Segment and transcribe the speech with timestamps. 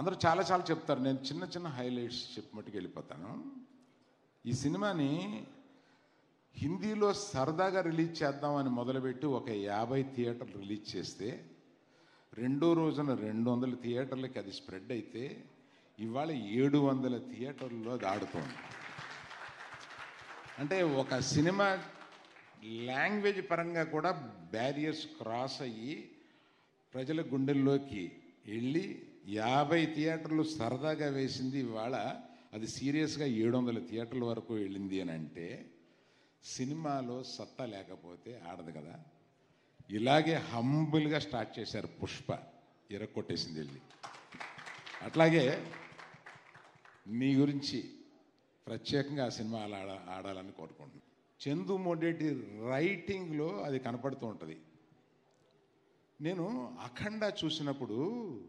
[0.00, 1.00] అందరూ చాలా చాలా చెప్తారు.
[1.00, 3.32] నేను చిన్న చిన్న హైలైట్స్ చెప్పమట్టుకు వెళ్ళిపోతాను.
[4.46, 5.08] ఈ సినిమాని
[6.56, 11.28] హిందీలో సరదాగా రిలీజ్ చేద్దామని మొదలుపెట్టి ఒక యాభై థియేటర్లు రిలీజ్ చేస్తే
[12.38, 15.44] రెండో రోజున రెండు వందల థియేటర్లకి అది స్ప్రెడ్ అయితే
[15.98, 18.56] ఇవాళ ఏడు వందల థియేటర్లలో అది ఆడుతోంది.
[20.58, 21.78] అంటే ఒక సినిమా
[22.64, 24.10] లాంగ్వేజ్ పరంగా కూడా
[24.50, 26.10] బ్యారియర్స్ క్రాస్ అయ్యి
[26.94, 28.12] ప్రజల గుండెల్లోకి
[28.46, 32.20] వెళ్ళి యాభై థియేటర్లు సరదాగా వేసింది ఇవాళ
[32.52, 35.70] అది సీరియస్గా ఏడు వందల థియేటర్ల వరకు వెళ్ళింది అని అంటే
[36.44, 39.04] సినిమాలో సత్తా లేకపోతే ఆడదు కదా.
[39.90, 42.38] ఇలాగే హంబుల్గా స్టార్ట్ చేశారు పుష్ప
[42.90, 43.80] ఇరక్కొట్టేసింది వెళ్ళి.
[45.02, 45.72] అట్లాగే
[47.08, 47.90] మీ గురించి
[48.66, 51.10] ప్రత్యేకంగా ఆ సినిమా అలా ఆడ ఆడాలని కోరుకుంటున్నాను.
[51.48, 52.28] చందు మొండేటి
[52.68, 54.58] రైటింగ్లో అది కనపడుతూ ఉంటుంది.
[56.20, 58.40] నేను అఖండ చూసినప్పుడు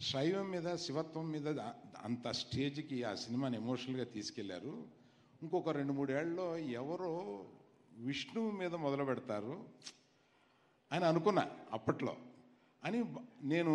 [0.00, 1.48] శైవం మీద శివత్వం మీద
[2.02, 4.86] అంత స్టేజ్కి ఆ సినిమాని ఎమోషనల్గా తీసుకెళ్ళారు.
[5.42, 7.44] ఇంకొక రెండు మూడేళ్ళలో ఎవరో
[7.92, 9.64] విష్ణువు మీద మొదలు పెడతారు
[10.92, 12.16] అని అనుకున్నా అప్పట్లో.
[12.84, 13.04] అని
[13.42, 13.72] నేను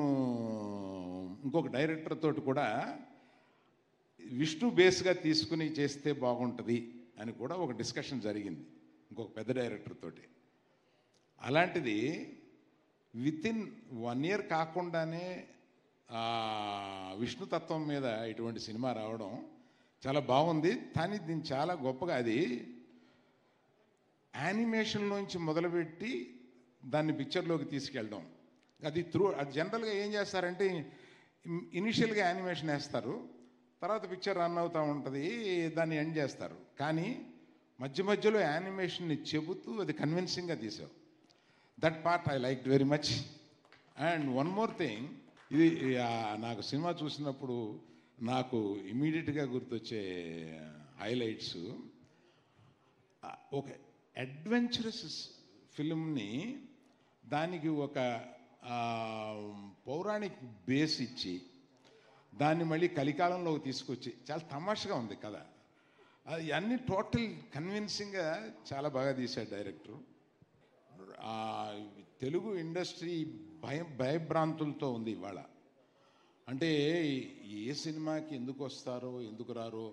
[1.43, 2.99] ఇంకొక డైరెక్టర్ తోటి కూడా
[4.27, 8.67] విష్ణు బేస్గా తీసుకుని చేస్తే బాగుంటుంది అని కూడా ఒక డిస్కషన్ జరిగింది
[9.11, 10.21] ఇంకొక పెద్ద డైరెక్టర్ తోటి.
[11.41, 11.97] అలాంటిది
[13.15, 15.47] విత్ ఇన్ వన్ ఇయర్ కాకుండానే
[17.19, 19.45] విష్ణుతత్వం మీద ఇటువంటి సినిమా రావడం
[20.07, 20.71] చాలా బాగుంది.
[20.95, 22.67] కానీ దీన్ని చాలా గొప్పగా అది
[24.35, 26.39] యానిమేషన్లోంచి మొదలుపెట్టి
[26.85, 28.27] దాన్ని పిక్చర్లోకి తీసుకెళ్ళడం.
[28.85, 30.93] అది త్రూ అది జనరల్గా ఏం చేస్తారంటే
[31.73, 33.27] ఇనిషియల్గా యానిమేషన్ వేస్తారు.
[33.81, 35.25] తర్వాత పిక్చర్ రన్ అవుతూ ఉంటుంది
[35.67, 36.55] దాన్ని ఎండ్ చేస్తారు.
[36.79, 37.25] కానీ
[37.79, 40.89] మధ్య మధ్యలో యానిమేషన్ని చెబుతూ అది కన్విన్సింగ్గా తీసావు.
[41.79, 43.11] That part I like very much.
[44.03, 45.07] And one more thing
[45.51, 45.67] ఇది
[46.39, 47.55] నాకు సినిమా చూసినప్పుడు
[48.21, 50.01] నాకు ఇమీడియట్గా గుర్తొచ్చే
[50.99, 51.57] హైలైట్స్.
[53.53, 53.65] ఒక
[54.17, 55.01] అడ్వెంచరస్
[55.75, 56.29] ఫిల్మ్ని
[57.25, 57.97] దానికి ఒక
[59.87, 61.35] పౌరాణిక్ బేస్ ఇచ్చి
[62.35, 65.43] దాన్ని మళ్ళీ కలికాలంలోకి తీసుకొచ్చి చాలా తమాషగా ఉంది కదా
[66.27, 68.27] అది అన్ని టోటల్ కన్విన్సింగ్గా
[68.71, 69.99] చాలా బాగా తీశాడు డైరెక్టర్.
[72.21, 73.15] తెలుగు ఇండస్ట్రీ
[73.63, 75.39] భయం భయభ్రాంతులతో ఉంది ఇవాళ.
[76.47, 76.69] అంటే
[77.61, 79.87] ఏ సినిమాకి ఎందుకు వస్తారో ఎందుకు రారో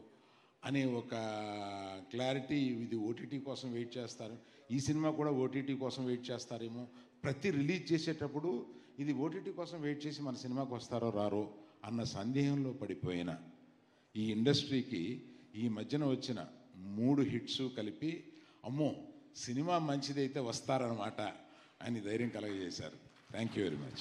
[0.65, 1.15] అనే ఒక
[2.13, 4.37] క్లారిటీ ఇది ఓటీటీ కోసం వెయిట్ చేస్తారు.
[4.71, 6.85] ఈ సినిమా కూడా ఓటీటీ కోసం వెయిట్ చేస్తారేమో.
[7.25, 8.51] ప్రతి రిలీజ్ చేసేటప్పుడు
[8.99, 11.45] ఇది ఓటీటీ కోసం వెయిట్ చేసి మన సినిమాకి వస్తారో రారో
[11.85, 13.31] అన్న సందేహంలో పడిపోయిన
[14.17, 15.03] ఈ ఇండస్ట్రీకి
[15.55, 16.41] ఈ మధ్యన వచ్చిన
[16.99, 18.11] మూడు హిట్స్ కలిపి
[18.65, 18.91] అమ్మో
[19.45, 21.21] సినిమా మంచిదైతే వస్తారనమాట
[21.83, 22.97] అని ధైర్యం కలగజేశారు.
[23.33, 24.01] Thank you very much